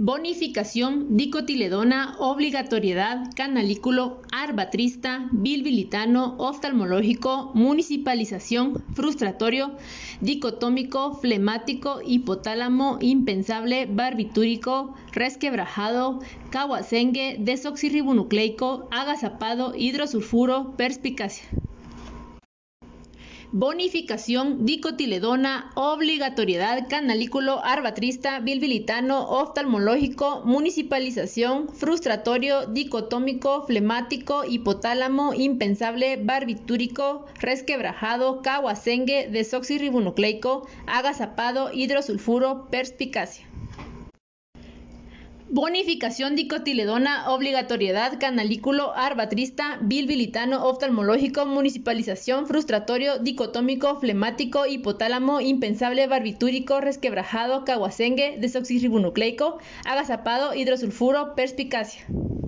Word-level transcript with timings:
Bonificación, 0.00 1.16
dicotiledona, 1.16 2.14
obligatoriedad, 2.20 3.34
canalículo, 3.34 4.22
arbatrista, 4.30 5.28
bilbilitano, 5.32 6.36
oftalmológico, 6.38 7.50
municipalización, 7.54 8.84
frustratorio, 8.94 9.72
dicotómico, 10.20 11.14
flemático, 11.14 12.00
hipotálamo, 12.06 12.98
impensable, 13.00 13.86
barbitúrico, 13.86 14.94
resquebrajado, 15.10 16.20
caguacengue, 16.50 17.34
desoxirribonucleico, 17.40 18.86
agazapado, 18.92 19.74
hidrosulfuro, 19.74 20.76
perspicacia. 20.76 21.42
Bonificación, 23.50 24.66
dicotiledona, 24.66 25.70
obligatoriedad, 25.74 26.86
canalículo, 26.86 27.64
arbatrista, 27.64 28.40
bilbilitano, 28.40 29.26
oftalmológico, 29.26 30.42
municipalización, 30.44 31.70
frustratorio, 31.70 32.66
dicotómico, 32.66 33.62
flemático, 33.66 34.44
hipotálamo, 34.44 35.32
impensable, 35.32 36.18
barbitúrico, 36.22 37.24
resquebrajado, 37.40 38.42
caguacengue, 38.42 39.30
desoxirribonucleico, 39.30 40.68
agazapado, 40.86 41.70
hidrosulfuro, 41.72 42.66
perspicacia. 42.70 43.46
Bonificación 45.50 46.36
dicotiledona, 46.36 47.30
obligatoriedad, 47.30 48.20
canalículo, 48.20 48.94
arbatrista, 48.94 49.78
bilbilitano, 49.80 50.66
oftalmológico, 50.66 51.46
municipalización, 51.46 52.46
frustratorio, 52.46 53.18
dicotómico, 53.18 53.98
flemático, 53.98 54.66
hipotálamo, 54.66 55.40
impensable, 55.40 56.06
barbitúrico, 56.06 56.82
resquebrajado, 56.82 57.64
caguacengue, 57.64 58.36
desoxirribonucleico, 58.38 59.58
agazapado, 59.86 60.54
hidrosulfuro, 60.54 61.34
perspicacia. 61.34 62.02